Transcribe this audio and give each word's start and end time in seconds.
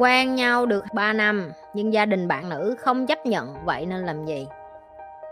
quen 0.00 0.34
nhau 0.34 0.66
được 0.66 0.84
3 0.92 1.12
năm, 1.12 1.52
nhưng 1.74 1.92
gia 1.92 2.06
đình 2.06 2.28
bạn 2.28 2.48
nữ 2.48 2.74
không 2.78 3.06
chấp 3.06 3.26
nhận, 3.26 3.54
vậy 3.64 3.86
nên 3.86 4.06
làm 4.06 4.26
gì? 4.26 4.46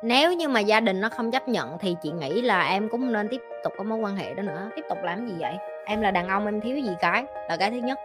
Nếu 0.03 0.33
như 0.33 0.49
mà 0.49 0.61
gia 0.61 0.81
đình 0.81 1.01
nó 1.01 1.09
không 1.09 1.31
chấp 1.31 1.49
nhận 1.49 1.79
thì 1.79 1.97
chị 2.03 2.11
nghĩ 2.11 2.43
là 2.43 2.69
em 2.69 2.89
cũng 2.89 3.13
nên 3.13 3.29
tiếp 3.29 3.41
tục 3.65 3.73
có 3.79 3.85
mối 3.85 3.99
quan 3.99 4.17
hệ 4.17 4.35
đó 4.35 4.43
nữa. 4.43 4.71
Tiếp 4.77 4.83
tục 4.89 4.99
làm 5.03 5.27
gì 5.27 5.35
vậy? 5.39 5.55
Em 5.85 6.01
là 6.01 6.11
đàn 6.11 6.29
ông, 6.29 6.47
em 6.47 6.61
thiếu 6.61 6.77
gì 6.77 6.91
cái? 7.01 7.25
Là 7.49 7.57
cái 7.57 7.71
thứ 7.71 7.77
nhất. 7.77 7.99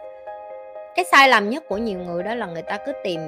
Cái 0.94 1.04
sai 1.04 1.28
lầm 1.28 1.50
nhất 1.50 1.64
của 1.68 1.76
nhiều 1.76 1.98
người 1.98 2.22
đó 2.22 2.34
là 2.34 2.46
người 2.46 2.62
ta 2.62 2.78
cứ 2.86 2.92
tìm, 3.04 3.20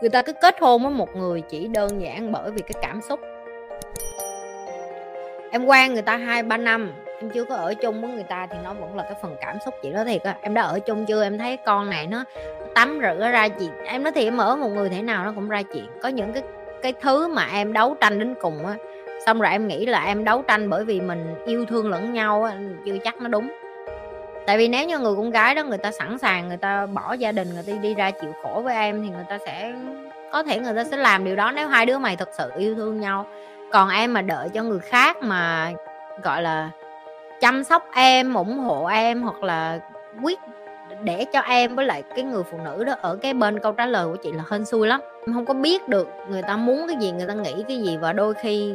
người 0.00 0.10
ta 0.10 0.22
cứ 0.22 0.32
kết 0.32 0.60
hôn 0.60 0.82
với 0.82 0.92
một 0.92 1.16
người 1.16 1.40
chỉ 1.40 1.68
đơn 1.68 2.02
giản 2.02 2.32
bởi 2.32 2.50
vì 2.50 2.62
cái 2.62 2.82
cảm 2.82 3.00
xúc 3.08 3.20
em 5.52 5.64
quen 5.64 5.92
người 5.92 6.02
ta 6.02 6.16
hai, 6.16 6.42
ba 6.42 6.56
năm, 6.56 6.92
em 7.20 7.30
chưa 7.30 7.44
có 7.44 7.54
ở 7.54 7.74
chung 7.74 8.00
với 8.00 8.10
người 8.10 8.22
ta 8.22 8.46
thì 8.50 8.58
nó 8.64 8.74
vẫn 8.74 8.96
là 8.96 9.02
cái 9.02 9.14
phần 9.22 9.36
cảm 9.40 9.56
xúc 9.64 9.74
chị 9.82 9.90
nói 9.90 10.04
thiệt 10.04 10.22
á. 10.22 10.36
Em 10.40 10.54
đã 10.54 10.62
ở 10.62 10.80
chung 10.80 11.06
chưa? 11.06 11.22
Em 11.22 11.38
thấy 11.38 11.56
con 11.56 11.90
này 11.90 12.06
nó 12.06 12.24
tắm 12.74 12.98
rửa 13.02 13.30
ra 13.30 13.48
chuyện 13.48 13.70
em 13.84 14.02
nói 14.02 14.12
thì 14.14 14.24
em 14.24 14.36
ở 14.36 14.56
một 14.56 14.68
người 14.68 14.88
thế 14.88 15.02
nào 15.02 15.24
nó 15.24 15.32
cũng 15.34 15.48
ra 15.48 15.62
chuyện. 15.62 15.86
Có 16.02 16.08
những 16.08 16.32
cái 16.32 16.42
cái 16.82 16.92
thứ 17.00 17.28
mà 17.28 17.48
em 17.52 17.72
đấu 17.72 17.96
tranh 18.00 18.18
đến 18.18 18.34
cùng 18.40 18.66
á, 18.66 18.74
xong 19.26 19.40
rồi 19.40 19.50
em 19.50 19.68
nghĩ 19.68 19.86
là 19.86 20.04
em 20.04 20.24
đấu 20.24 20.42
tranh 20.42 20.70
bởi 20.70 20.84
vì 20.84 21.00
mình 21.00 21.34
yêu 21.46 21.64
thương 21.64 21.90
lẫn 21.90 22.12
nhau 22.12 22.44
á, 22.44 22.52
chưa 22.86 22.96
chắc 23.04 23.20
nó 23.20 23.28
đúng. 23.28 23.52
Tại 24.46 24.58
vì 24.58 24.68
nếu 24.68 24.86
như 24.86 24.98
người 24.98 25.16
con 25.16 25.30
gái 25.30 25.54
đó 25.54 25.62
người 25.64 25.78
ta 25.78 25.90
sẵn 25.90 26.18
sàng, 26.18 26.48
người 26.48 26.56
ta 26.56 26.86
bỏ 26.86 27.12
gia 27.12 27.32
đình, 27.32 27.48
người 27.54 27.62
ta 27.66 27.72
đi 27.82 27.94
ra 27.94 28.10
chịu 28.10 28.32
khổ 28.42 28.60
với 28.64 28.74
em 28.74 29.02
thì 29.02 29.08
người 29.08 29.24
ta 29.28 29.38
sẽ, 29.46 29.72
có 30.32 30.42
thể 30.42 30.58
người 30.58 30.74
ta 30.74 30.84
sẽ 30.84 30.96
làm 30.96 31.24
điều 31.24 31.36
đó 31.36 31.52
nếu 31.54 31.68
hai 31.68 31.86
đứa 31.86 31.98
mày 31.98 32.16
thật 32.16 32.28
sự 32.32 32.50
yêu 32.56 32.74
thương 32.74 33.00
nhau 33.00 33.26
còn 33.72 33.88
em 33.88 34.12
mà 34.12 34.22
đợi 34.22 34.48
cho 34.48 34.62
người 34.62 34.78
khác 34.78 35.16
mà, 35.22 35.72
gọi 36.22 36.42
là, 36.42 36.70
chăm 37.40 37.64
sóc 37.64 37.86
em, 37.94 38.34
ủng 38.34 38.58
hộ 38.58 38.86
em 38.86 39.22
hoặc 39.22 39.42
là 39.42 39.78
quyết 40.22 40.38
để 41.02 41.24
cho 41.32 41.40
em 41.40 41.76
với 41.76 41.84
lại 41.84 42.02
cái 42.16 42.22
người 42.22 42.42
phụ 42.42 42.58
nữ 42.64 42.84
đó 42.84 42.94
ở 43.00 43.16
cái 43.16 43.34
bên 43.34 43.58
câu 43.58 43.72
trả 43.72 43.86
lời 43.86 44.06
của 44.06 44.16
chị 44.16 44.32
là 44.32 44.42
hên 44.50 44.64
xui 44.64 44.86
lắm. 44.86 45.00
Em 45.26 45.34
không 45.34 45.46
có 45.46 45.54
biết 45.54 45.88
được 45.88 46.08
người 46.28 46.42
ta 46.42 46.56
muốn 46.56 46.86
cái 46.88 46.96
gì, 46.96 47.12
người 47.12 47.26
ta 47.26 47.34
nghĩ 47.34 47.64
cái 47.68 47.82
gì 47.82 47.96
và 47.96 48.12
đôi 48.12 48.34
khi 48.34 48.74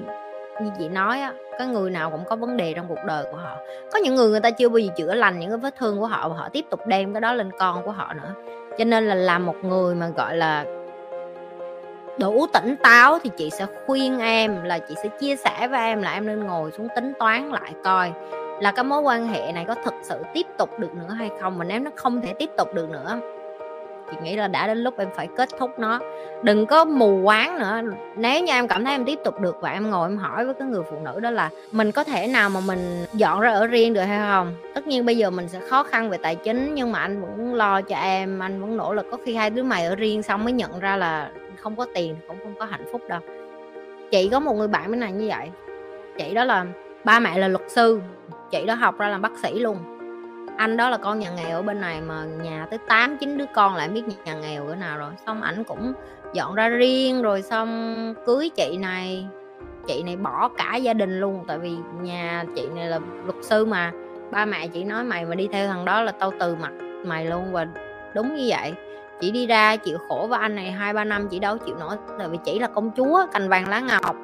như 0.62 0.72
chị 0.80 0.88
nói 0.90 1.22
á, 1.22 1.34
cái 1.58 1.68
người 1.68 1.90
nào 1.90 2.12
cũng 2.12 2.26
có 2.26 2.36
vấn 2.36 2.58
đề 2.58 2.74
trong 2.76 2.86
cuộc 2.88 3.04
đời 3.06 3.26
của 3.32 3.38
họ. 3.38 3.58
Có 3.94 4.00
những 4.00 4.16
người 4.16 4.30
người 4.30 4.40
ta 4.40 4.52
chưa 4.52 4.70
bao 4.70 4.78
giờ 4.78 4.94
chữa 4.98 5.14
lành 5.14 5.40
những 5.40 5.50
cái 5.50 5.58
vết 5.58 5.76
thương 5.78 6.00
của 6.00 6.08
họ 6.08 6.30
và 6.30 6.36
họ 6.36 6.50
tiếp 6.50 6.66
tục 6.70 6.88
đem 6.88 7.14
cái 7.14 7.22
đó 7.22 7.34
lên 7.34 7.52
con 7.60 7.84
của 7.84 7.92
họ 7.92 8.14
nữa. 8.14 8.34
Cho 8.78 8.84
nên 8.84 9.08
là 9.08 9.16
làm 9.16 9.46
một 9.46 9.56
người 9.64 9.96
mà, 9.96 10.08
gọi 10.08 10.38
là 10.38 10.66
đủ 12.20 12.48
tỉnh 12.54 12.76
táo 12.84 13.20
thì 13.24 13.30
chị 13.38 13.50
sẽ 13.50 13.66
khuyên 13.86 14.20
em 14.20 14.64
là 14.64 14.80
chị 14.80 14.96
sẽ 15.04 15.10
chia 15.20 15.36
sẻ 15.36 15.68
với 15.68 15.80
em 15.80 16.02
là 16.02 16.14
em 16.14 16.28
nên 16.28 16.44
ngồi 16.44 16.72
xuống 16.72 16.88
tính 16.96 17.14
toán 17.20 17.50
lại 17.50 17.74
coi 17.84 18.12
là 18.62 18.72
cái 18.72 18.84
mối 18.84 19.02
quan 19.02 19.28
hệ 19.28 19.52
này 19.52 19.66
có 19.68 19.76
thực 19.86 19.94
sự 20.04 20.24
tiếp 20.34 20.46
tục 20.58 20.80
được 20.80 20.96
nữa 20.96 21.16
hay 21.18 21.30
không 21.42 21.58
mà 21.58 21.66
nếu 21.66 21.80
nó 21.80 21.92
không 21.96 22.22
thể 22.22 22.34
tiếp 22.34 22.50
tục 22.58 22.74
được 22.74 22.90
nữa, 22.90 23.20
chị 24.12 24.18
nghĩ 24.24 24.36
là 24.36 24.48
đã 24.48 24.68
đến 24.68 24.78
lúc 24.78 24.98
em 24.98 25.08
phải 25.16 25.28
kết 25.38 25.50
thúc 25.60 25.80
nó. 25.80 26.00
Đừng 26.44 26.66
có 26.66 26.86
mù 26.86 27.22
quáng 27.24 27.60
nữa. 27.60 27.82
Nếu 28.16 28.44
như 28.44 28.54
em 28.54 28.68
cảm 28.68 28.86
thấy 28.86 28.94
em 28.94 29.06
tiếp 29.06 29.20
tục 29.24 29.40
được 29.40 29.58
và 29.62 29.72
em 29.72 29.92
ngồi 29.92 30.10
em 30.10 30.18
hỏi 30.18 30.46
với 30.46 30.54
cái 30.54 30.68
người 30.68 30.84
phụ 30.92 30.98
nữ 31.00 31.20
đó 31.20 31.30
là 31.30 31.50
mình 31.72 31.92
có 31.92 32.04
thể 32.04 32.28
nào 32.28 32.50
mà 32.50 32.60
mình 32.60 33.06
dọn 33.14 33.40
ra 33.40 33.54
ở 33.54 33.68
riêng 33.68 33.94
được 33.94 34.02
hay 34.02 34.20
không? 34.20 34.54
Tất 34.76 34.88
nhiên 34.88 35.06
bây 35.06 35.18
giờ 35.18 35.30
mình 35.30 35.48
sẽ 35.48 35.60
khó 35.70 35.84
khăn 35.84 36.10
về 36.10 36.18
tài 36.18 36.36
chính 36.36 36.76
nhưng 36.76 36.92
mà 36.92 37.00
anh 37.00 37.22
vẫn 37.22 37.54
lo 37.54 37.82
cho 37.82 37.96
em, 37.96 38.40
anh 38.40 38.62
vẫn 38.62 38.78
nỗ 38.78 38.94
lực. 38.94 39.06
Có 39.12 39.18
khi 39.26 39.36
hai 39.36 39.50
đứa 39.50 39.64
mày 39.64 39.86
ở 39.86 39.96
riêng 39.96 40.24
xong 40.24 40.44
mới 40.44 40.54
nhận 40.54 40.80
ra 40.80 40.96
là 40.96 41.30
không 41.68 41.76
có 41.76 41.86
tiền, 41.94 42.16
cũng 42.28 42.38
không 42.44 42.54
có 42.60 42.66
hạnh 42.66 42.86
phúc 42.92 43.02
đâu. 43.08 43.20
Chị 44.12 44.30
có 44.32 44.40
một 44.40 44.54
người 44.54 44.68
bạn 44.68 44.92
bên 44.92 45.00
này 45.00 45.12
như 45.12 45.28
vậy. 45.28 45.50
Chị 46.18 46.34
đó 46.34 46.44
là, 46.44 46.66
ba 47.04 47.20
mẹ 47.20 47.38
là 47.38 47.48
luật 47.48 47.72
sư. 47.72 48.02
Chị 48.52 48.66
đó 48.66 48.74
học 48.74 48.98
ra 48.98 49.10
làm 49.10 49.22
bác 49.22 49.38
sĩ 49.38 49.60
luôn. 49.60 49.78
Anh 50.58 50.78
đó 50.78 50.90
là 50.90 50.98
con 50.98 51.20
nhà 51.20 51.30
nghèo 51.30 51.56
ở 51.56 51.62
bên 51.62 51.82
này 51.82 52.02
mà 52.02 52.26
nhà 52.44 52.68
tới 52.70 52.80
8 52.88 53.18
chín 53.18 53.38
đứa 53.38 53.46
con 53.54 53.76
lại 53.76 53.90
biết 53.90 54.02
nhà 54.26 54.36
nghèo 54.36 54.68
cỡ 54.68 54.76
nào 54.76 54.98
rồi. 54.98 55.12
Xong 55.26 55.42
ảnh 55.42 55.64
cũng 55.64 55.94
dọn 56.34 56.56
ra 56.56 56.70
riêng 56.70 57.22
rồi 57.22 57.42
xong 57.42 58.14
cưới 58.26 58.50
chị 58.56 58.78
này. 58.78 59.28
Chị 59.88 60.04
này 60.04 60.16
bỏ 60.16 60.50
cả 60.58 60.76
gia 60.76 60.94
đình 60.94 61.20
luôn, 61.20 61.44
tại 61.48 61.60
vì 61.60 61.76
nhà 62.02 62.46
chị 62.56 62.68
này 62.76 62.88
là 62.88 63.00
luật 63.26 63.38
sư 63.42 63.66
mà. 63.66 63.92
Ba 64.32 64.46
mẹ 64.46 64.68
chị 64.68 64.84
nói 64.84 65.04
mày 65.04 65.26
mà 65.26 65.36
đi 65.36 65.48
theo 65.52 65.68
thằng 65.68 65.86
đó 65.86 66.02
là 66.02 66.12
tao 66.12 66.32
từ 66.40 66.56
mặt 66.56 66.72
mày 67.06 67.26
luôn 67.26 67.52
và 67.52 67.68
đúng 68.16 68.36
như 68.36 68.46
vậy 68.48 68.74
chị 69.22 69.32
đi 69.32 69.48
ra 69.48 69.76
chịu 69.76 69.98
khổ 70.10 70.28
với 70.30 70.40
anh 70.40 70.56
này 70.56 70.72
hai, 70.72 70.94
ba 70.94 71.04
năm 71.04 71.28
chị 71.28 71.40
đâu 71.40 71.58
chịu 71.58 71.76
nổi, 71.76 71.96
tại 72.20 72.30
vì 72.30 72.38
chỉ 72.46 72.60
là 72.60 72.68
công 72.68 72.92
chúa, 72.98 73.26
cành 73.34 73.50
vàng 73.50 73.70
lá 73.70 73.80
ngọc. 73.80 74.16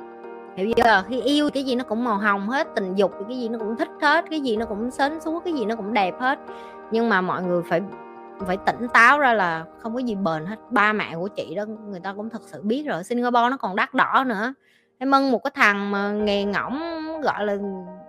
Hiểu 0.56 0.72
chưa? 0.76 1.04
Khi 1.10 1.22
yêu 1.22 1.50
cái 1.54 1.64
gì 1.64 1.76
nó 1.76 1.84
cũng 1.84 2.04
màu 2.04 2.18
hồng 2.18 2.50
hết, 2.50 2.68
tình 2.76 2.96
dục, 2.96 3.12
cái 3.28 3.38
gì 3.38 3.50
nó 3.50 3.60
cũng 3.60 3.76
thích 3.76 3.90
hết, 4.02 4.26
cái 4.30 4.40
gì 4.40 4.58
nó 4.58 4.66
cũng 4.66 4.92
sến 4.92 5.22
súa 5.22 5.40
cái 5.40 5.54
gì 5.54 5.66
nó 5.66 5.76
cũng 5.76 5.94
đẹp 5.94 6.20
hết. 6.20 6.40
Nhưng 6.92 7.10
mà 7.10 7.22
mọi 7.22 7.44
người 7.44 7.62
phải 7.70 7.82
phải 8.48 8.58
tỉnh 8.58 8.88
táo 8.94 9.20
ra 9.20 9.34
là 9.34 9.66
không 9.80 9.94
có 9.94 10.00
gì 10.00 10.16
bền 10.16 10.46
hết. 10.46 10.56
Ba 10.70 10.94
mẹ 10.94 11.16
của 11.16 11.28
chị 11.28 11.56
đó, 11.56 11.64
người 11.90 12.00
ta 12.00 12.14
cũng 12.14 12.30
thật 12.30 12.42
sự 12.46 12.62
biết 12.64 12.84
rồi, 12.88 13.04
Singapore 13.04 13.50
nó 13.52 13.58
còn 13.58 13.76
đắt 13.76 13.94
đỏ 13.94 14.24
nữa. 14.28 14.54
Em 14.98 15.12
mân 15.12 15.32
một 15.32 15.44
cái 15.44 15.52
thằng 15.56 15.92
mà 15.92 16.12
nghề 16.12 16.44
ngỏng 16.44 16.82
gọi 17.22 17.46
là 17.46 17.58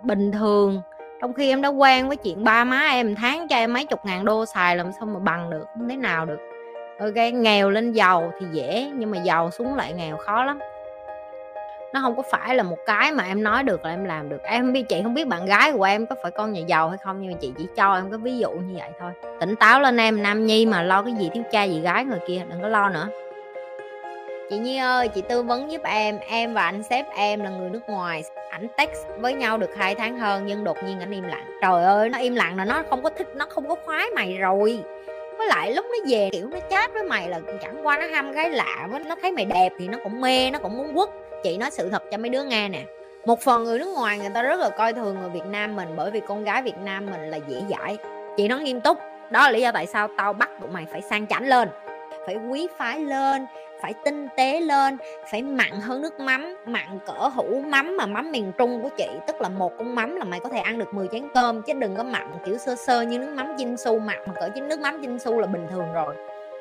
bình 0.03 0.31
thường. 0.31 0.81
Trong 1.21 1.33
khi 1.33 1.49
em 1.49 1.61
đã 1.61 1.69
quen 1.69 2.07
với 2.07 2.17
chuyện 2.17 2.43
ba 2.43 2.63
má 2.63 2.79
em, 2.79 3.15
tháng 3.15 3.47
cho 3.47 3.55
em 3.55 3.73
mấy 3.73 3.85
chục 3.85 3.99
ngàn 4.05 4.25
đô 4.25 4.45
xài 4.45 4.75
làm 4.75 4.91
sao 4.99 5.05
mà 5.05 5.19
bằng 5.19 5.49
được, 5.49 5.65
không 5.73 5.89
thế 5.89 5.95
nào 5.95 6.25
được. 6.25 6.37
Ừ, 6.97 7.05
ok 7.05 7.33
nghèo 7.33 7.69
lên 7.69 7.91
giàu 7.91 8.31
thì 8.39 8.45
dễ, 8.51 8.91
nhưng 8.95 9.11
mà 9.11 9.17
giàu 9.17 9.51
xuống 9.51 9.75
lại 9.75 9.93
nghèo 9.93 10.17
khó 10.17 10.45
lắm. 10.45 10.59
Nó 11.93 12.01
không 12.01 12.15
có 12.15 12.23
phải 12.31 12.55
là 12.55 12.63
một 12.63 12.77
cái 12.85 13.11
mà 13.11 13.23
em 13.23 13.43
nói 13.43 13.63
được 13.63 13.85
là 13.85 13.89
em 13.89 14.05
làm 14.05 14.29
được. 14.29 14.43
Em 14.43 14.73
biết, 14.73 14.83
chị 14.89 15.01
không 15.03 15.13
biết 15.13 15.27
bạn 15.27 15.45
gái 15.45 15.71
của 15.71 15.83
em 15.83 16.07
có 16.07 16.15
phải 16.21 16.31
con 16.31 16.53
nhà 16.53 16.61
giàu 16.67 16.89
hay 16.89 16.97
không, 16.97 17.21
nhưng 17.21 17.31
mà 17.31 17.37
chị 17.41 17.51
chỉ 17.57 17.67
cho 17.75 17.95
em 17.95 18.09
cái 18.11 18.17
ví 18.17 18.37
dụ 18.37 18.51
như 18.51 18.75
vậy 18.77 18.89
thôi. 18.99 19.11
Tỉnh 19.39 19.55
táo 19.55 19.81
lên 19.81 19.97
em, 19.97 20.23
nam 20.23 20.45
nhi 20.45 20.65
mà 20.65 20.81
lo 20.83 21.01
cái 21.01 21.13
gì 21.13 21.29
thiếu 21.33 21.43
cha 21.51 21.63
gì 21.63 21.81
gái 21.81 22.05
người 22.05 22.19
kia, 22.27 22.41
đừng 22.49 22.61
có 22.61 22.67
lo 22.67 22.89
nữa. 22.89 23.07
Chị 24.49 24.57
Nhi 24.57 24.77
ơi, 24.77 25.07
chị 25.07 25.21
tư 25.21 25.43
vấn 25.43 25.71
giúp 25.71 25.81
em. 25.83 26.19
Em 26.27 26.53
và 26.53 26.63
anh 26.63 26.83
sếp 26.83 27.05
em 27.15 27.39
là 27.39 27.49
người 27.49 27.69
nước 27.69 27.89
ngoài, 27.89 28.23
ảnh 28.49 28.67
text 28.77 29.07
với 29.17 29.33
nhau 29.33 29.57
được 29.57 29.75
hai 29.77 29.95
tháng 29.95 30.19
hơn, 30.19 30.45
nhưng 30.45 30.63
đột 30.63 30.77
nhiên 30.83 30.99
ảnh 30.99 31.11
im 31.11 31.23
lặng. 31.23 31.45
Trời 31.61 31.83
ơi, 31.83 32.09
nó 32.09 32.17
im 32.17 32.35
lặng 32.35 32.57
là 32.57 32.65
nó 32.65 32.83
không 32.89 33.03
có 33.03 33.09
thích, 33.09 33.27
nó 33.35 33.45
không 33.49 33.67
có 33.67 33.75
khoái 33.85 34.05
mày 34.15 34.37
rồi 34.37 34.83
với 35.37 35.47
lại 35.47 35.73
lúc 35.73 35.85
nó 35.85 36.09
về, 36.11 36.29
kiểu, 36.31 36.49
nó 36.49 36.57
chat 36.69 36.93
với 36.93 37.03
mày 37.03 37.29
là 37.29 37.39
chẳng 37.61 37.85
qua 37.87 37.97
nó 37.97 38.07
ham 38.07 38.31
gái 38.31 38.49
lạ 38.49 38.87
với 38.91 38.99
nó 38.99 39.15
thấy 39.21 39.31
mày 39.31 39.45
đẹp 39.45 39.69
thì 39.79 39.87
nó 39.87 39.97
cũng 40.03 40.21
mê, 40.21 40.51
nó 40.51 40.59
cũng 40.59 40.77
muốn 40.77 40.95
quất. 40.95 41.09
Chị 41.43 41.57
nói 41.57 41.71
sự 41.71 41.89
thật 41.89 42.03
cho 42.11 42.17
mấy 42.17 42.29
đứa 42.29 42.43
nghe 42.43 42.69
nè. 42.69 42.83
Một 43.25 43.41
phần 43.41 43.63
người 43.63 43.79
nước 43.79 43.93
ngoài 43.95 44.19
người 44.19 44.29
ta 44.33 44.41
rất 44.41 44.59
là 44.59 44.69
coi 44.69 44.93
thường 44.93 45.17
người 45.19 45.29
Việt 45.29 45.45
Nam 45.45 45.75
mình 45.75 45.89
bởi 45.95 46.11
vì 46.11 46.21
con 46.27 46.43
gái 46.43 46.61
Việt 46.61 46.77
Nam 46.83 47.05
mình 47.05 47.31
là 47.31 47.39
dễ 47.47 47.61
dãi. 47.69 47.97
Chị 48.37 48.47
nói 48.47 48.59
nghiêm 48.59 48.81
túc, 48.81 48.97
đó 49.29 49.41
là 49.41 49.51
lý 49.51 49.61
do 49.61 49.71
tại 49.71 49.85
sao 49.85 50.07
tao 50.17 50.33
bắt 50.33 50.49
tụi 50.61 50.69
mày 50.69 50.85
phải 50.91 51.01
sang 51.01 51.27
chảnh 51.27 51.47
lên 51.47 51.69
phải 52.25 52.35
quý 52.49 52.67
phái 52.77 52.99
lên, 52.99 53.45
phải 53.81 53.93
tinh 54.05 54.27
tế 54.37 54.59
lên, 54.59 54.97
phải 55.31 55.41
mặn 55.41 55.71
hơn 55.81 56.01
nước 56.01 56.19
mắm, 56.19 56.55
mặn 56.65 56.99
cỡ 57.05 57.29
hũ 57.35 57.63
mắm 57.67 57.97
mà 57.97 58.05
mắm 58.05 58.31
miền 58.31 58.51
trung 58.57 58.81
của 58.83 58.89
chị. 58.97 59.07
Tức 59.27 59.41
là 59.41 59.49
một 59.49 59.77
con 59.77 59.95
mắm 59.95 60.15
là 60.15 60.23
mày 60.23 60.39
có 60.39 60.49
thể 60.49 60.59
ăn 60.59 60.79
được 60.79 60.93
10 60.93 61.07
chén 61.11 61.23
cơm, 61.33 61.61
chứ 61.61 61.73
đừng 61.73 61.95
có 61.95 62.03
mặn 62.03 62.31
kiểu 62.45 62.57
sơ 62.57 62.75
sơ 62.75 63.01
như 63.01 63.19
nước 63.19 63.33
mắm 63.35 63.53
chinh 63.57 63.77
su 63.77 63.99
mặn. 63.99 64.19
Cỡ 64.35 64.49
chứ 64.55 64.61
nước 64.61 64.79
mắm 64.79 64.99
chinh 65.01 65.19
su 65.19 65.39
là 65.39 65.47
bình 65.47 65.67
thường 65.71 65.93
rồi. 65.93 66.15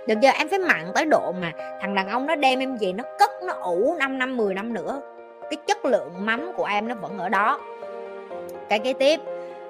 Được 0.06 0.14
chưa? 0.22 0.30
Em 0.38 0.48
phải 0.48 0.58
mặn 0.58 0.92
tới 0.94 1.04
độ 1.04 1.32
mà 1.40 1.52
thằng 1.80 1.94
đàn 1.94 2.08
ông 2.08 2.26
nó 2.26 2.34
đem 2.34 2.58
em 2.58 2.76
về 2.80 2.92
nó 2.92 3.04
cất, 3.18 3.30
nó 3.42 3.52
ủ 3.52 3.96
5 3.98 4.18
năm 4.18 4.36
10 4.36 4.54
năm 4.54 4.74
nữa. 4.74 5.00
Cái 5.42 5.56
chất 5.66 5.84
lượng 5.84 6.12
mắm 6.18 6.52
của 6.56 6.64
em 6.64 6.88
nó 6.88 6.94
vẫn 6.94 7.18
ở 7.18 7.28
đó. 7.28 7.60
Cái 8.68 8.78
kế 8.78 8.92
tiếp 8.92 9.20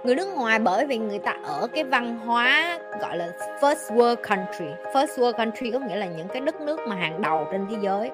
người 0.05 0.15
nước 0.15 0.29
ngoài 0.37 0.59
bởi 0.59 0.87
vì 0.87 0.99
người 0.99 1.19
ta 1.19 1.37
ở 1.43 1.69
cái 1.75 1.85
văn 1.85 2.19
hóa 2.19 2.79
gọi 3.01 3.17
là 3.17 3.29
first 3.61 3.97
world 3.97 4.17
country. 4.17 4.65
First 4.93 5.07
world 5.07 5.33
country 5.33 5.71
có 5.71 5.79
nghĩa 5.79 5.97
là 5.97 6.07
những 6.07 6.29
cái 6.29 6.41
đất 6.41 6.61
nước 6.61 6.81
mà 6.89 6.97
hàng 6.97 7.23
đầu 7.23 7.47
trên 7.53 7.67
thế 7.71 7.77
giới. 7.83 8.11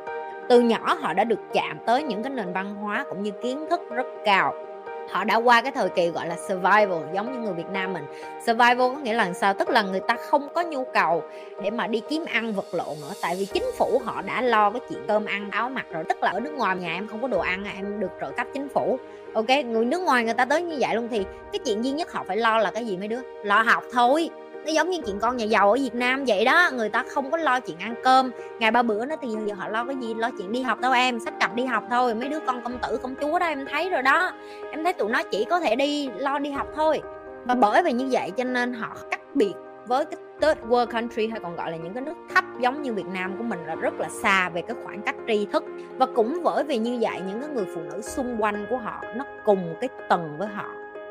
Từ 0.49 0.61
nhỏ 0.61 0.97
họ 1.01 1.15
đã 1.15 1.25
được 1.25 1.41
chạm 1.53 1.79
tới 1.87 2.03
những 2.03 2.23
cái 2.23 2.31
nền 2.31 2.53
văn 2.53 2.75
hóa 2.75 3.05
cũng 3.09 3.23
như 3.23 3.31
kiến 3.31 3.67
thức 3.71 3.81
rất 3.91 4.07
cao 4.25 4.55
họ 5.11 5.25
đã 5.25 5.37
qua 5.37 5.63
cái 5.63 5.73
thời 5.73 5.89
kỳ 5.89 6.09
gọi 6.09 6.29
là 6.29 6.37
survival, 6.49 7.15
giống 7.15 7.33
như 7.33 7.39
người 7.39 7.55
Việt 7.55 7.71
Nam 7.73 7.93
mình. 7.93 8.05
Survival 8.47 8.79
có 8.79 8.99
nghĩa 9.03 9.15
là 9.15 9.33
sao? 9.33 9.55
Tức 9.55 9.69
là 9.69 9.83
người 9.83 10.01
ta 10.01 10.17
không 10.17 10.49
có 10.55 10.63
nhu 10.63 10.85
cầu 10.95 11.23
để 11.63 11.71
mà 11.71 11.87
đi 11.87 12.03
kiếm 12.09 12.25
ăn 12.25 12.53
vật 12.53 12.67
lộn 12.73 12.97
nữa. 13.01 13.13
Tại 13.23 13.37
vì 13.37 13.45
chính 13.45 13.65
phủ 13.79 14.01
họ 14.05 14.23
đã 14.23 14.43
lo 14.43 14.71
cái 14.71 14.81
chuyện 14.91 15.05
cơm 15.09 15.27
ăn, 15.27 15.49
áo 15.51 15.69
mặc 15.69 15.87
rồi. 15.93 16.05
Tức 16.09 16.23
là 16.23 16.31
ở 16.31 16.41
nước 16.41 16.53
ngoài, 16.53 16.77
nhà 16.77 16.95
em 16.95 17.09
không 17.09 17.23
có 17.23 17.29
đồ 17.29 17.39
ăn, 17.39 17.65
em 17.77 18.01
được 18.01 18.11
trợ 18.21 18.31
cấp 18.31 18.47
chính 18.55 18.69
phủ. 18.69 18.99
Ok? 19.35 19.49
Người 19.49 19.85
nước 19.85 20.03
ngoài, 20.03 20.25
người 20.25 20.35
ta 20.35 20.45
tới 20.45 20.63
như 20.63 20.77
vậy 20.81 20.95
luôn 20.95 21.09
thì 21.11 21.25
cái 21.53 21.61
chuyện 21.65 21.85
duy 21.85 21.91
nhất 21.91 22.13
họ 22.13 22.25
phải 22.29 22.37
lo 22.37 22.59
là 22.59 22.71
cái 22.71 22.85
gì 22.87 22.97
mấy 22.97 23.09
đứa? 23.09 23.21
Lo 23.45 23.63
học 23.63 23.85
thôi 23.93 24.31
nó 24.67 24.73
giống 24.73 24.91
như 24.91 24.99
chuyện 25.07 25.19
con 25.21 25.37
nhà 25.37 25.45
giàu 25.45 25.71
ở 25.71 25.77
Việt 25.81 25.95
Nam 25.95 26.25
vậy 26.27 26.45
đó, 26.45 26.71
người 26.73 26.89
ta 26.89 27.05
không 27.09 27.31
có 27.31 27.37
lo 27.37 27.61
chuyện 27.61 27.79
ăn 27.79 27.95
cơm. 28.03 28.31
Ngày 28.59 28.71
ba 28.71 28.83
bữa 28.83 29.05
nó 29.05 29.17
thì 29.23 29.29
giờ 29.47 29.55
họ 29.55 29.69
lo 29.69 29.85
cái 29.85 29.97
gì? 30.01 30.15
Lo 30.15 30.31
chuyện 30.39 30.53
đi 30.53 30.63
học 30.63 30.81
đâu 30.81 30.93
em, 30.93 31.21
sách 31.21 31.35
cặp 31.41 31.55
đi 31.55 31.65
học 31.65 31.85
thôi. 31.91 32.15
Mấy 32.15 32.29
đứa 32.29 32.41
con 32.47 32.63
công 32.63 32.79
tử, 32.79 32.99
công 33.03 33.15
chúa 33.21 33.39
đó 33.39 33.47
em 33.47 33.67
thấy 33.71 33.91
rồi 33.91 34.03
đó. 34.03 34.33
Em 34.71 34.85
thấy 34.85 34.93
tụi 34.93 35.11
nó 35.11 35.23
chỉ 35.23 35.45
có 35.51 35.61
thể 35.61 35.77
đi 35.77 36.11
lo 36.17 36.39
đi 36.39 36.51
học 36.51 36.67
thôi. 36.77 37.01
Và 37.45 37.55
bởi 37.55 37.83
vì 37.83 37.93
như 37.93 38.09
vậy 38.11 38.31
cho 38.37 38.45
nên 38.45 38.73
họ 38.73 38.97
cách 39.11 39.21
biệt 39.35 39.55
với 39.87 40.05
cái 40.05 40.19
third 40.41 40.67
world 40.69 40.87
country 40.87 41.29
hay 41.29 41.41
còn 41.41 41.57
gọi 41.57 41.71
là 41.71 41.77
những 41.77 41.95
cái 41.95 42.03
nước 42.03 42.15
thấp 42.35 42.45
giống 42.61 42.83
như 42.83 42.93
Việt 42.93 43.07
Nam 43.07 43.37
của 43.39 43.45
mình 43.45 43.59
là 43.67 43.75
rất 43.75 43.95
là 44.01 44.09
xa 44.09 44.49
về 44.49 44.63
cái 44.63 44.77
khoảng 44.85 45.03
cách 45.03 45.17
tri 45.29 45.47
thức. 45.53 45.65
Và 45.99 46.07
cũng 46.07 46.41
bởi 46.45 46.65
vì 46.65 46.79
như 46.79 46.99
vậy, 47.01 47.21
những 47.27 47.41
cái 47.41 47.51
người 47.51 47.67
phụ 47.75 47.81
nữ 47.81 48.03
xung 48.03 48.37
quanh 48.43 48.67
của 48.71 48.77
họ 48.77 49.03
nó 49.17 49.25
cùng 49.45 49.75
cái 49.81 49.89
tầng 50.09 50.37
với 50.39 50.49
họ 50.49 50.65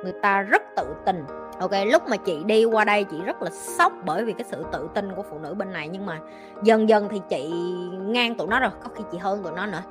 người 0.04 0.14
ta 0.22 0.42
rất 0.42 0.62
tự 0.76 0.96
tin 1.06 1.26
ok, 1.60 1.72
lúc 1.86 2.08
mà 2.08 2.18
chị 2.18 2.44
đi 2.46 2.66
qua 2.66 2.86
đây, 2.86 3.04
chị 3.04 3.18
rất 3.26 3.42
là 3.42 3.50
sốc 3.52 3.94
bởi 4.06 4.26
vì 4.26 4.34
cái 4.34 4.44
sự 4.44 4.66
tự 4.72 4.90
tin 4.94 5.16
của 5.16 5.24
phụ 5.30 5.40
nữ 5.40 5.54
bên 5.54 5.74
này. 5.74 5.88
Nhưng 5.88 6.06
mà 6.06 6.20
dần 6.64 6.90
dần 6.90 7.08
thì 7.10 7.22
chị 7.30 7.52
ngang 7.92 8.36
tụi 8.36 8.48
nó 8.48 8.60
rồi, 8.60 8.72
có 8.84 8.90
khi 8.96 9.04
chị 9.12 9.18
hơn 9.18 9.44
tụi 9.44 9.52
nó 9.56 9.66
nữa. 9.66 9.82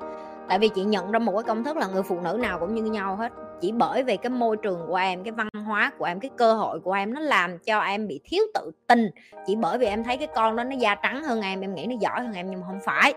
Tại 0.49 0.59
vì 0.59 0.69
chị 0.69 0.85
nhận 0.85 1.11
ra 1.11 1.19
một 1.19 1.33
cái 1.33 1.43
công 1.43 1.65
thức 1.65 1.77
là 1.77 1.87
người 1.87 2.03
phụ 2.03 2.21
nữ 2.21 2.39
nào 2.41 2.59
cũng 2.59 2.75
như 2.75 2.83
nhau 2.83 3.17
hết. 3.17 3.33
Chỉ 3.61 3.73
bởi 3.73 4.03
vì 4.03 4.17
cái 4.17 4.31
môi 4.31 4.57
trường 4.57 4.87
của 4.87 4.97
em, 4.97 5.25
cái 5.25 5.33
văn 5.33 5.49
hóa 5.67 5.93
của 5.99 6.05
em, 6.05 6.21
cái 6.21 6.31
cơ 6.37 6.55
hội 6.55 6.81
của 6.81 6.93
em 6.93 7.15
nó 7.15 7.21
làm 7.21 7.59
cho 7.59 7.81
em 7.81 8.09
bị 8.09 8.21
thiếu 8.25 8.43
tự 8.55 8.71
tin. 8.87 9.11
Chỉ 9.47 9.57
bởi 9.57 9.79
vì 9.79 9.87
em 9.87 10.05
thấy 10.05 10.17
cái 10.17 10.29
con 10.35 10.57
đó 10.57 10.65
nó 10.65 10.77
da 10.77 10.95
trắng 10.95 11.23
hơn 11.23 11.41
em 11.41 11.61
em 11.61 11.75
nghĩ 11.75 11.87
nó 11.87 11.97
giỏi 12.01 12.21
hơn 12.21 12.33
em, 12.33 12.51
nhưng 12.51 12.61
mà 12.61 12.67
không 12.67 12.81
phải. 12.85 13.15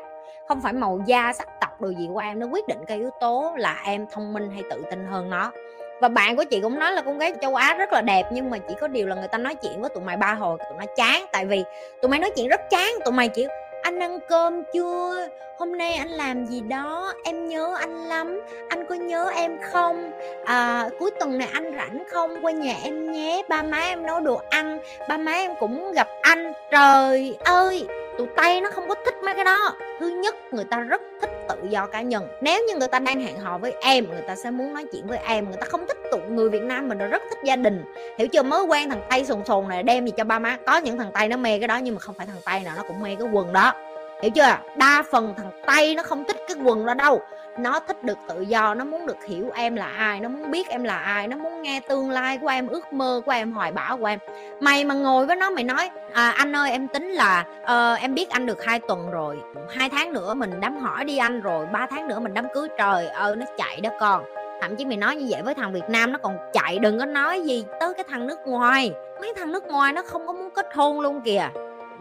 Không 0.47 0.61
phải 0.61 0.73
màu 0.73 1.01
da 1.05 1.33
sắc 1.33 1.47
tộc 1.61 1.81
đồ 1.81 1.89
gì 1.89 2.09
của 2.13 2.19
em 2.19 2.39
nó 2.39 2.47
quyết 2.47 2.67
định 2.67 2.79
cái 2.87 2.97
yếu 2.97 3.09
tố 3.19 3.53
là 3.57 3.81
em 3.85 4.05
thông 4.11 4.33
minh 4.33 4.51
hay 4.51 4.63
tự 4.69 4.83
tin 4.91 5.05
hơn 5.05 5.29
nó 5.29 5.51
và 6.01 6.07
bạn 6.07 6.35
của 6.35 6.43
chị 6.43 6.61
cũng 6.61 6.79
nói 6.79 6.93
là 6.93 7.01
con 7.01 7.17
gái 7.17 7.33
châu 7.41 7.55
Á 7.55 7.73
rất 7.73 7.93
là 7.93 8.01
đẹp 8.01 8.23
nhưng 8.31 8.49
mà 8.49 8.57
chỉ 8.57 8.73
có 8.81 8.87
điều 8.87 9.07
là 9.07 9.15
người 9.15 9.27
ta 9.27 9.37
nói 9.37 9.55
chuyện 9.55 9.81
với 9.81 9.89
tụi 9.89 10.03
mày 10.03 10.17
ba 10.17 10.33
hồi 10.33 10.57
tụi 10.59 10.77
nó 10.79 10.85
chán. 10.95 11.25
Tại 11.31 11.45
vì 11.45 11.63
tụi 12.01 12.09
mày 12.09 12.19
nói 12.19 12.31
chuyện 12.35 12.47
rất 12.47 12.69
chán 12.69 12.89
tụi 13.05 13.11
mày 13.11 13.29
chỉ 13.29 13.47
anh 13.81 13.99
ăn 13.99 14.19
cơm 14.29 14.63
chưa? 14.73 15.27
Hôm 15.59 15.77
nay 15.77 15.93
anh 15.93 16.09
làm 16.09 16.45
gì 16.45 16.61
đó? 16.61 17.13
Em 17.23 17.47
nhớ 17.47 17.75
anh 17.79 18.03
lắm. 18.03 18.41
Anh 18.69 18.85
có 18.85 18.95
nhớ 18.95 19.31
em 19.35 19.57
không? 19.71 20.11
À, 20.45 20.89
cuối 20.99 21.11
tuần 21.19 21.37
này 21.37 21.47
anh 21.53 21.73
rảnh 21.75 22.03
không? 22.11 22.35
Qua 22.41 22.51
nhà 22.51 22.75
em 22.83 23.11
nhé. 23.11 23.41
Ba 23.49 23.63
má 23.63 23.79
em 23.79 24.05
nấu 24.05 24.19
đồ 24.19 24.41
ăn. 24.49 24.79
Ba 25.09 25.17
má 25.17 25.31
em 25.31 25.51
cũng 25.59 25.91
gặp 25.91 26.07
anh. 26.21 26.53
Trời 26.71 27.37
ơi! 27.43 27.87
Tụi 28.21 28.29
tây 28.35 28.61
nó 28.61 28.69
không 28.69 28.87
có 28.89 28.95
thích 29.05 29.15
mấy 29.23 29.33
cái 29.35 29.43
đó. 29.43 29.75
Thứ 29.99 30.09
nhất, 30.09 30.35
người 30.51 30.63
ta 30.63 30.79
rất 30.79 31.01
thích 31.21 31.29
tự 31.49 31.55
do 31.69 31.87
cá 31.87 32.01
nhân. 32.01 32.27
Nếu 32.41 32.63
như 32.67 32.75
người 32.75 32.87
ta 32.87 32.99
đang 32.99 33.19
hẹn 33.19 33.39
hò 33.39 33.57
với 33.57 33.73
em, 33.81 34.07
người 34.09 34.21
ta 34.27 34.35
sẽ 34.35 34.51
muốn 34.51 34.73
nói 34.73 34.85
chuyện 34.91 35.07
với 35.07 35.17
em. 35.17 35.45
Người 35.45 35.57
ta 35.61 35.65
không 35.69 35.87
thích 35.87 35.97
tụi 36.11 36.21
người 36.29 36.49
việt 36.49 36.61
nam 36.61 36.89
mình 36.89 36.97
rất 36.97 37.21
thích 37.29 37.39
gia 37.43 37.55
đình. 37.55 37.83
Hiểu 38.17 38.27
chưa? 38.27 38.43
Mới 38.43 38.63
quen 38.63 38.89
thằng 38.89 39.01
tây 39.09 39.25
sồn 39.25 39.45
sồn 39.45 39.67
này, 39.67 39.83
đem 39.83 40.05
gì 40.05 40.11
cho 40.17 40.23
ba 40.23 40.39
má. 40.39 40.57
Có 40.65 40.77
những 40.77 40.97
thằng 40.97 41.11
tây 41.13 41.27
nó 41.27 41.37
mê 41.37 41.59
cái 41.59 41.67
đó, 41.67 41.77
nhưng 41.77 41.95
mà 41.95 41.99
không 41.99 42.15
phải 42.15 42.27
thằng 42.27 42.41
tây 42.45 42.59
nào, 42.59 42.73
nó 42.77 42.83
cũng 42.87 43.01
mê 43.01 43.15
cái 43.19 43.27
quần 43.31 43.53
đó 43.53 43.73
hiểu 44.21 44.31
chưa? 44.31 44.57
Đa 44.75 45.03
phần 45.11 45.33
thằng 45.37 45.51
tây 45.67 45.95
nó 45.95 46.03
không 46.03 46.23
thích 46.25 46.37
cái 46.47 46.57
quần 46.63 46.85
đó 46.85 46.93
đâu. 46.93 47.21
Nó 47.57 47.79
thích 47.79 48.03
được 48.03 48.17
tự 48.27 48.41
do 48.41 48.73
nó 48.73 48.85
muốn 48.85 49.05
được 49.05 49.25
hiểu 49.27 49.51
em 49.55 49.75
là 49.75 49.85
ai 49.85 50.19
nó 50.19 50.29
muốn 50.29 50.51
biết 50.51 50.67
em 50.69 50.83
là 50.83 50.97
ai 50.97 51.27
nó 51.27 51.37
muốn 51.37 51.61
nghe 51.61 51.81
tương 51.87 52.09
lai 52.09 52.37
của 52.37 52.47
em 52.47 52.67
ước 52.67 52.93
mơ 52.93 53.21
của 53.25 53.31
em 53.31 53.51
hoài 53.51 53.71
bão 53.71 53.97
của 53.97 54.05
em. 54.05 54.19
Mày 54.59 54.83
mà 54.83 54.95
ngồi 54.95 55.25
với 55.25 55.35
nó 55.35 55.49
mày 55.49 55.63
nói 55.63 55.89
à, 56.13 56.29
anh 56.29 56.55
ơi 56.55 56.71
em 56.71 56.87
tính 56.87 57.09
là 57.11 57.45
uh, 57.63 58.01
em 58.01 58.15
biết 58.15 58.29
anh 58.29 58.45
được 58.45 58.63
hai 58.65 58.79
tuần 58.79 59.11
rồi 59.11 59.37
hai 59.69 59.89
tháng 59.89 60.13
nữa 60.13 60.33
mình 60.33 60.59
đám 60.59 60.77
hỏi 60.77 61.05
đi 61.05 61.17
anh 61.17 61.41
rồi 61.41 61.65
ba 61.65 61.87
tháng 61.89 62.07
nữa 62.07 62.19
mình 62.19 62.33
đám 62.33 62.45
cưới. 62.53 62.67
Trời 62.77 63.07
ơi 63.07 63.35
nó 63.35 63.45
chạy 63.57 63.81
đó 63.81 63.89
con. 63.99 64.23
Thậm 64.61 64.75
chí 64.75 64.85
mày 64.85 64.97
nói 64.97 65.15
như 65.15 65.27
vậy 65.29 65.41
với 65.41 65.53
thằng 65.53 65.73
việt 65.73 65.89
nam 65.89 66.11
nó 66.11 66.19
còn 66.23 66.37
chạy 66.53 66.79
đừng 66.79 66.99
có 66.99 67.05
nói 67.05 67.41
gì 67.41 67.65
tới 67.79 67.93
cái 67.93 68.03
thằng 68.09 68.27
nước 68.27 68.39
ngoài. 68.45 68.93
Mấy 69.21 69.33
thằng 69.33 69.51
nước 69.51 69.65
ngoài 69.65 69.93
nó 69.93 70.01
không 70.01 70.27
có 70.27 70.33
muốn 70.33 70.49
kết 70.49 70.67
hôn 70.73 70.99
luôn 70.99 71.21
kìa 71.21 71.49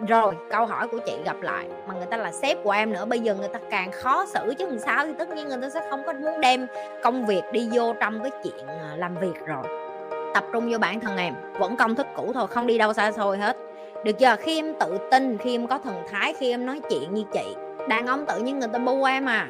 rồi, 0.07 0.35
câu 0.51 0.67
hỏi 0.67 0.89
của 0.89 0.99
chị 1.07 1.13
gặp 1.25 1.41
lại, 1.41 1.67
mà 1.87 1.95
người 1.95 2.07
ta 2.07 2.17
là 2.17 2.33
sếp 2.33 2.59
của 2.65 2.71
em 2.71 2.93
nữa, 2.93 3.05
bây 3.05 3.19
giờ 3.19 3.35
người 3.35 3.49
ta 3.49 3.59
càng 3.71 3.93
khó 3.93 4.27
xử 4.27 4.55
chứ 4.59 4.67
làm 4.67 4.79
sao 4.79 5.07
thì 5.07 5.13
tất 5.19 5.29
nhiên 5.31 5.49
người 5.49 5.59
ta 5.63 5.69
sẽ 5.69 5.81
không 5.91 6.03
có 6.07 6.13
muốn 6.13 6.41
đem 6.41 6.67
công 7.03 7.27
việc 7.27 7.43
đi 7.53 7.69
vô 7.73 7.95
trong 8.01 8.23
cái 8.23 8.31
chuyện 8.45 8.67
à, 8.67 8.97
làm 8.97 9.15
việc 9.15 9.47
rồi. 9.47 9.65
Tập 10.35 10.45
trung 10.53 10.73
vô 10.73 10.79
bản 10.79 11.01
thân 11.01 11.17
em, 11.17 11.35
vẫn 11.59 11.77
công 11.77 11.95
thức 11.95 12.07
cũ 12.17 12.31
thôi, 12.35 12.47
không 12.47 12.67
đi 12.67 12.79
đâu 12.79 12.93
xa 12.93 13.13
xôi 13.13 13.39
hết. 13.39 13.57
Được 14.05 14.13
chưa? 14.13 14.37
Khi 14.39 14.59
em 14.59 14.75
tự 14.81 14.99
tin, 15.11 15.39
khi 15.39 15.55
em 15.55 15.67
có 15.67 15.79
thần 15.79 15.95
thái, 16.11 16.35
khi 16.39 16.51
em 16.51 16.67
nói 16.67 16.81
chuyện 16.91 17.15
như 17.15 17.25
chị, 17.33 17.55
đàn 17.89 18.07
ông 18.07 18.27
tự 18.27 18.39
nhiên 18.39 18.59
người 18.59 18.69
ta 18.73 18.79
bu 18.79 19.05
em 19.05 19.27
à. 19.29 19.49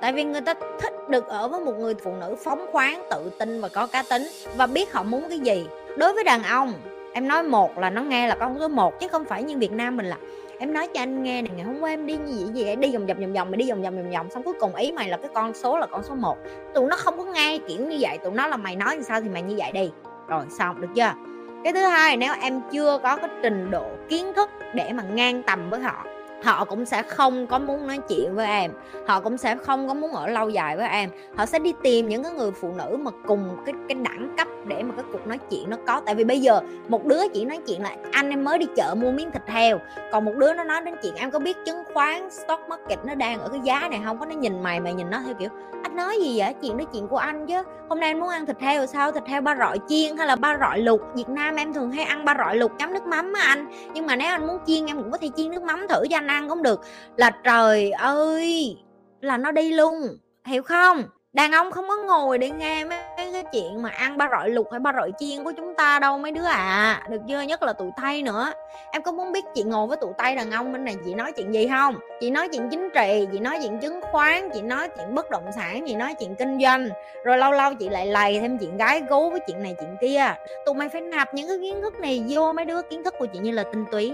Tại 0.00 0.12
vì 0.12 0.24
người 0.24 0.40
ta 0.40 0.54
thích 0.80 0.92
được 1.08 1.28
ở 1.28 1.48
với 1.48 1.60
một 1.60 1.72
người 1.78 1.94
phụ 2.04 2.12
nữ 2.20 2.36
phóng 2.44 2.66
khoáng, 2.72 3.02
tự 3.10 3.30
tin 3.38 3.60
và 3.60 3.68
có 3.68 3.86
cá 3.86 4.02
tính 4.10 4.22
và 4.56 4.66
biết 4.66 4.92
họ 4.92 5.02
muốn 5.02 5.28
cái 5.28 5.38
gì. 5.38 5.66
Đối 5.96 6.12
với 6.12 6.24
đàn 6.24 6.42
ông 6.42 6.72
em 7.14 7.28
nói 7.28 7.42
một 7.42 7.78
là 7.78 7.90
nó 7.90 8.02
nghe 8.02 8.28
là 8.28 8.34
con 8.34 8.56
số 8.60 8.68
một, 8.68 9.00
chứ 9.00 9.08
không 9.08 9.24
phải 9.24 9.42
như 9.42 9.58
việt 9.58 9.72
nam 9.72 9.96
mình 9.96 10.06
là 10.06 10.16
em 10.58 10.72
nói 10.72 10.88
cho 10.94 11.00
anh 11.00 11.22
nghe 11.22 11.42
này, 11.42 11.50
ngày 11.56 11.64
hôm 11.64 11.80
qua 11.80 11.90
em 11.90 12.06
đi 12.06 12.16
như 12.16 12.32
vậy 12.38 12.48
gì 12.54 12.76
đi 12.76 12.92
vòng 12.92 13.06
vòng 13.06 13.20
vòng 13.20 13.32
vòng, 13.32 13.50
mày 13.50 13.58
đi 13.58 13.70
vòng 13.70 13.82
vòng 13.82 13.96
vòng 13.96 14.10
vòng, 14.10 14.30
xong 14.30 14.42
cuối 14.42 14.54
cùng 14.60 14.74
ý 14.74 14.92
mày 14.92 15.08
là 15.08 15.16
cái 15.16 15.30
con 15.34 15.54
số 15.54 15.78
là 15.78 15.86
con 15.86 16.02
số 16.02 16.14
1 16.14 16.38
tụi 16.74 16.88
nó 16.88 16.96
không 16.96 17.18
có 17.18 17.24
nghe 17.24 17.58
kiểu 17.68 17.86
như 17.86 17.96
vậy, 18.00 18.18
tụi 18.18 18.32
nó 18.32 18.46
là 18.46 18.56
mày 18.56 18.76
nói 18.76 18.96
như 18.96 19.02
sao 19.02 19.20
thì 19.20 19.28
mày 19.28 19.42
như 19.42 19.54
vậy 19.58 19.72
đi. 19.72 19.90
Rồi 20.28 20.44
xong, 20.58 20.80
được 20.80 20.88
chưa? 20.94 21.12
Cái 21.64 21.72
thứ 21.72 21.80
hai, 21.80 22.16
nếu 22.16 22.34
em 22.42 22.60
chưa 22.72 22.98
có 23.02 23.16
cái 23.16 23.30
trình 23.42 23.70
độ 23.70 23.84
kiến 24.08 24.32
thức 24.36 24.50
để 24.74 24.92
mà 24.92 25.02
ngang 25.02 25.42
tầm 25.42 25.70
với 25.70 25.80
họ 25.80 26.04
họ 26.44 26.64
cũng 26.64 26.84
sẽ 26.84 27.02
không 27.02 27.46
có 27.46 27.58
muốn 27.58 27.86
nói 27.86 27.98
chuyện 28.08 28.34
với 28.34 28.46
em. 28.46 28.70
Họ 29.06 29.20
cũng 29.20 29.36
sẽ 29.38 29.56
không 29.56 29.88
có 29.88 29.94
muốn 29.94 30.12
ở 30.12 30.26
lâu 30.26 30.48
dài 30.48 30.76
với 30.76 30.88
em. 30.88 31.10
Họ 31.36 31.46
sẽ 31.46 31.58
đi 31.58 31.72
tìm 31.82 32.08
những 32.08 32.22
cái 32.22 32.32
người 32.32 32.50
phụ 32.50 32.72
nữ 32.76 32.96
mà 33.00 33.10
cùng 33.26 33.56
cái 33.66 33.74
cái 33.88 33.94
đẳng 33.94 34.34
cấp 34.38 34.48
để 34.64 34.82
mà 34.82 34.94
cái 34.96 35.04
cuộc 35.12 35.26
nói 35.26 35.38
chuyện 35.50 35.70
nó 35.70 35.76
có. 35.86 36.00
Tại 36.06 36.14
vì 36.14 36.24
bây 36.24 36.40
giờ 36.40 36.60
một 36.88 37.04
đứa 37.04 37.28
chỉ 37.34 37.44
nói 37.44 37.60
chuyện 37.66 37.82
là 37.82 37.96
anh 38.12 38.30
em 38.30 38.44
mới 38.44 38.58
đi 38.58 38.66
chợ 38.76 38.94
mua 38.98 39.10
miếng 39.10 39.30
thịt 39.30 39.42
heo. 39.46 39.80
Còn 40.12 40.24
một 40.24 40.32
đứa 40.36 40.54
nó 40.54 40.64
nói 40.64 40.80
đến 40.80 40.94
chuyện 41.02 41.14
em 41.14 41.30
có 41.30 41.38
biết 41.38 41.56
chứng 41.66 41.82
khoán, 41.94 42.30
stock 42.30 42.68
market 42.68 42.98
nó 43.04 43.14
đang 43.14 43.40
ở 43.40 43.48
cái 43.48 43.60
giá 43.64 43.88
này 43.88 44.00
không? 44.04 44.18
Có 44.18 44.26
nó 44.26 44.34
nhìn 44.34 44.62
mày 44.62 44.80
mày 44.80 44.94
nhìn 44.94 45.10
nó 45.10 45.20
theo 45.26 45.34
kiểu, 45.34 45.48
anh 45.82 45.96
nói 45.96 46.18
gì 46.22 46.38
vậy? 46.38 46.54
Chuyện 46.62 46.76
đó 46.76 46.84
chuyện 46.92 47.08
của 47.08 47.16
anh 47.16 47.46
chứ. 47.46 47.62
Hôm 47.88 48.00
nay 48.00 48.10
anh 48.10 48.20
muốn 48.20 48.28
ăn 48.28 48.46
thịt 48.46 48.60
heo 48.60 48.86
sao? 48.86 49.12
Thịt 49.12 49.26
heo 49.26 49.40
ba 49.40 49.56
rọi 49.56 49.78
chiên 49.88 50.16
hay 50.16 50.26
là 50.26 50.36
ba 50.36 50.58
rọi 50.60 50.78
lục 50.78 51.00
việt 51.14 51.28
nam 51.28 51.56
em 51.56 51.72
thường 51.72 51.90
hay 51.90 52.04
ăn 52.04 52.24
ba 52.24 52.34
rọi 52.38 52.56
lục 52.56 52.72
chấm 52.78 52.92
nước 52.92 53.06
mắm 53.06 53.32
á 53.32 53.42
anh. 53.42 53.66
Nhưng 53.94 54.06
mà 54.06 54.16
nếu 54.16 54.28
anh 54.28 54.46
muốn 54.46 54.58
chiên, 54.66 54.86
em 54.86 54.96
cũng 54.96 55.10
có 55.10 55.18
thể 55.18 55.30
chiên 55.36 55.50
nước 55.50 55.62
mắm 55.62 55.86
thử 55.88 56.04
cho 56.10 56.16
anh 56.16 56.26
ăn 56.34 56.48
cũng 56.48 56.62
được 56.62 56.80
là 57.16 57.30
trời 57.44 57.90
ơi, 57.90 58.76
là 59.20 59.36
nó 59.36 59.52
đi 59.52 59.72
luôn, 59.72 59.94
hiểu 60.44 60.62
không? 60.62 61.02
Đàn 61.32 61.52
ông 61.52 61.70
không 61.70 61.88
có 61.88 61.96
ngồi 61.96 62.38
để 62.38 62.50
nghe 62.50 62.84
mấy 62.84 62.98
cái 63.16 63.44
chuyện 63.52 63.82
mà 63.82 63.90
ăn 63.90 64.16
ba 64.16 64.28
rọi 64.30 64.50
lục 64.50 64.68
hay 64.70 64.80
ba 64.80 64.92
rọi 64.96 65.12
chiên 65.18 65.44
của 65.44 65.52
chúng 65.52 65.74
ta 65.74 65.98
đâu 65.98 66.18
mấy 66.18 66.32
đứa 66.32 66.44
à 66.44 67.02
được 67.10 67.20
chưa? 67.28 67.40
Nhất 67.40 67.62
là 67.62 67.72
tụi 67.72 67.90
tây 68.02 68.22
nữa. 68.22 68.52
Em 68.92 69.02
có 69.02 69.12
muốn 69.12 69.32
biết 69.32 69.44
chị 69.54 69.62
ngồi 69.62 69.86
với 69.86 69.96
tụi 69.96 70.12
tây 70.18 70.36
đàn 70.36 70.50
ông 70.50 70.72
bên 70.72 70.84
này, 70.84 70.96
chị 71.04 71.14
nói 71.14 71.32
chuyện 71.32 71.54
gì 71.54 71.68
không? 71.68 71.94
Chị 72.20 72.30
nói 72.30 72.48
chuyện 72.48 72.68
chính 72.70 72.88
trị, 72.94 73.26
chị 73.32 73.38
nói 73.38 73.58
chuyện 73.62 73.78
chứng 73.78 74.00
khoán, 74.00 74.50
chị 74.54 74.62
nói 74.62 74.88
chuyện 74.88 75.14
bất 75.14 75.30
động 75.30 75.44
sản, 75.56 75.84
chị 75.86 75.94
nói 75.94 76.14
chuyện 76.20 76.34
kinh 76.34 76.58
doanh, 76.60 76.88
rồi 77.24 77.38
lâu 77.38 77.52
lâu 77.52 77.74
chị 77.74 77.88
lại 77.88 78.06
lầy 78.06 78.40
thêm 78.40 78.58
chuyện 78.58 78.76
gái 78.76 79.02
gú 79.08 79.30
với 79.30 79.40
chuyện 79.46 79.62
này 79.62 79.76
chuyện 79.80 79.96
kia. 80.00 80.34
Tụi 80.66 80.74
mày 80.74 80.88
phải 80.88 81.00
nạp 81.00 81.34
những 81.34 81.48
cái 81.48 81.58
kiến 81.58 81.80
thức 81.82 82.00
này 82.00 82.24
vô 82.28 82.52
mấy 82.52 82.64
đứa 82.64 82.82
kiến 82.82 83.04
thức 83.04 83.14
của 83.18 83.26
chị 83.26 83.38
như 83.38 83.50
là 83.50 83.62
tinh 83.62 83.84
túy, 83.92 84.12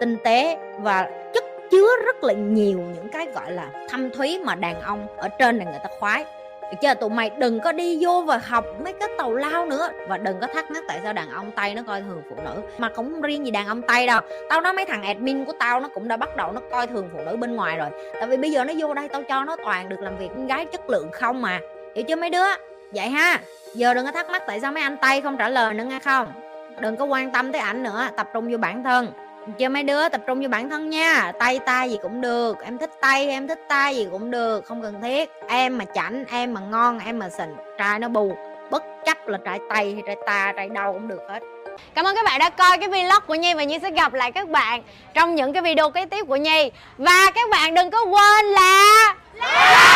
tinh 0.00 0.16
tế 0.24 0.58
và 0.80 1.10
chất 1.34 1.44
chứa 1.76 1.96
rất 2.04 2.24
là 2.24 2.32
nhiều 2.32 2.78
những 2.94 3.08
cái 3.08 3.26
gọi 3.34 3.52
là 3.52 3.70
thâm 3.88 4.10
thúy 4.10 4.40
mà 4.44 4.54
đàn 4.54 4.80
ông 4.80 5.06
ở 5.16 5.28
trên 5.28 5.58
này 5.58 5.66
người 5.66 5.80
ta 5.82 5.88
khoái. 5.98 6.24
Được 6.62 6.76
chưa? 6.82 6.94
Tụi 6.94 7.10
mày 7.10 7.30
đừng 7.30 7.60
có 7.60 7.72
đi 7.72 7.98
vô 8.00 8.22
và 8.26 8.40
học 8.44 8.64
mấy 8.84 8.92
cái 8.92 9.08
tàu 9.18 9.34
lao 9.34 9.66
nữa. 9.66 9.88
Và 10.08 10.18
đừng 10.18 10.40
có 10.40 10.46
thắc 10.54 10.70
mắc 10.70 10.84
tại 10.88 11.00
sao 11.02 11.12
đàn 11.12 11.30
ông 11.30 11.50
tây 11.56 11.74
nó 11.74 11.82
coi 11.86 12.02
thường 12.02 12.22
phụ 12.30 12.36
nữ. 12.44 12.62
Mà 12.78 12.88
cũng 12.88 13.12
không 13.12 13.22
riêng 13.22 13.44
gì 13.44 13.50
đàn 13.50 13.66
ông 13.66 13.82
tây 13.82 14.06
đâu. 14.06 14.20
Tao 14.48 14.60
nói 14.60 14.72
mấy 14.72 14.84
thằng 14.84 15.02
admin 15.02 15.44
của 15.44 15.52
tao 15.58 15.80
nó 15.80 15.88
cũng 15.88 16.08
đã 16.08 16.16
bắt 16.16 16.36
đầu 16.36 16.52
nó 16.52 16.60
coi 16.70 16.86
thường 16.86 17.08
phụ 17.12 17.18
nữ 17.26 17.36
bên 17.36 17.56
ngoài 17.56 17.76
rồi. 17.76 17.88
Tại 18.14 18.26
vì 18.26 18.36
bây 18.36 18.50
giờ 18.50 18.64
nó 18.64 18.72
vô 18.78 18.94
đây 18.94 19.08
tao 19.08 19.22
cho 19.22 19.44
nó 19.44 19.56
toàn 19.64 19.88
được 19.88 20.00
làm 20.00 20.18
việc 20.18 20.28
con 20.28 20.46
gái 20.46 20.66
chất 20.66 20.90
lượng 20.90 21.08
không 21.12 21.42
mà. 21.42 21.60
Hiểu 21.94 22.04
chưa 22.08 22.16
mấy 22.16 22.30
đứa? 22.30 22.46
Vậy 22.92 23.08
ha. 23.08 23.40
Giờ 23.74 23.94
đừng 23.94 24.04
có 24.04 24.12
thắc 24.12 24.30
mắc 24.30 24.42
tại 24.46 24.60
sao 24.60 24.72
mấy 24.72 24.82
anh 24.82 24.96
tây 25.02 25.20
không 25.20 25.36
trả 25.36 25.48
lời 25.48 25.74
nữa 25.74 25.84
nghe 25.84 25.98
không? 25.98 26.32
Đừng 26.80 26.96
có 26.96 27.04
quan 27.04 27.32
tâm 27.32 27.52
tới 27.52 27.60
ảnh 27.60 27.82
nữa. 27.82 28.08
Tập 28.16 28.28
trung 28.34 28.52
vô 28.52 28.58
bản 28.58 28.84
thân 28.84 29.12
cho 29.58 29.68
mấy 29.68 29.82
đứa 29.82 30.08
tập 30.08 30.20
trung 30.26 30.42
cho 30.42 30.48
bản 30.48 30.70
thân 30.70 30.90
nha. 30.90 31.32
Tay 31.38 31.58
tay 31.58 31.90
gì 31.90 31.98
cũng 32.02 32.20
được, 32.20 32.56
em 32.64 32.78
thích 32.78 32.90
tay, 33.00 33.28
em 33.28 33.48
thích 33.48 33.60
tay 33.68 33.96
gì 33.96 34.06
cũng 34.10 34.30
được, 34.30 34.64
không 34.66 34.82
cần 34.82 35.02
thiết. 35.02 35.30
Em 35.48 35.78
mà 35.78 35.84
chảnh, 35.94 36.24
em 36.30 36.54
mà 36.54 36.60
ngon, 36.60 36.98
em 37.06 37.18
mà 37.18 37.28
xịn, 37.28 37.56
trai 37.78 37.98
nó 37.98 38.08
bù 38.08 38.36
bất 38.70 38.82
chấp 39.06 39.28
là 39.28 39.38
trai 39.44 39.58
tay 39.68 39.92
hay 39.92 40.02
trai 40.06 40.16
ta, 40.26 40.52
trai 40.56 40.68
đâu 40.68 40.92
cũng 40.92 41.08
được 41.08 41.20
hết. 41.28 41.40
Cảm 41.94 42.06
ơn 42.06 42.16
các 42.16 42.24
bạn 42.24 42.38
đã 42.38 42.50
coi 42.50 42.78
cái 42.78 42.88
vlog 42.88 43.22
của 43.26 43.34
Nhi 43.34 43.54
và 43.54 43.64
Nhi 43.64 43.78
sẽ 43.82 43.90
gặp 43.90 44.14
lại 44.14 44.32
các 44.32 44.48
bạn 44.48 44.82
trong 45.14 45.34
những 45.34 45.52
cái 45.52 45.62
video 45.62 45.90
kế 45.90 46.06
tiếp 46.06 46.24
của 46.28 46.36
Nhi. 46.36 46.70
Và 46.98 47.30
các 47.34 47.50
bạn 47.50 47.74
đừng 47.74 47.90
có 47.90 48.04
quên 48.04 48.46
là 48.46 49.14
like! 49.34 49.86